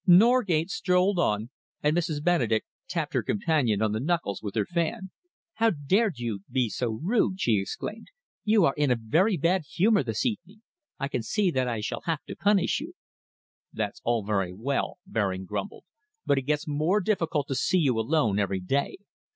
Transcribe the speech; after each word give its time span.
Norgate 0.07 0.71
strolled 0.71 1.19
on, 1.19 1.51
and 1.83 1.95
Mrs. 1.95 2.23
Benedek 2.23 2.65
tapped 2.87 3.13
her 3.13 3.21
companion 3.21 3.83
on 3.83 3.91
the 3.91 3.99
knuckles 3.99 4.41
with 4.41 4.55
her 4.55 4.65
fan. 4.65 5.11
"How 5.53 5.69
dared 5.69 6.17
you 6.17 6.39
be 6.49 6.69
so 6.69 6.89
rude!" 7.03 7.39
she 7.39 7.59
exclaimed. 7.59 8.07
"You 8.43 8.65
are 8.65 8.73
in 8.75 8.89
a 8.89 8.95
very 8.95 9.37
bad 9.37 9.61
humour 9.69 10.01
this 10.01 10.25
evening. 10.25 10.63
I 10.97 11.07
can 11.07 11.21
see 11.21 11.51
that 11.51 11.67
I 11.67 11.81
shall 11.81 12.01
have 12.05 12.23
to 12.25 12.35
punish 12.35 12.79
you." 12.81 12.93
"That's 13.71 14.01
all 14.03 14.23
very 14.25 14.53
well," 14.53 14.97
Baring 15.05 15.45
grumbled, 15.45 15.83
"but 16.25 16.39
it 16.39 16.47
gets 16.49 16.67
more 16.67 16.99
difficult 16.99 17.47
to 17.49 17.53
see 17.53 17.77
you 17.77 17.99
alone 17.99 18.39
every 18.39 18.59
day. 18.59 18.97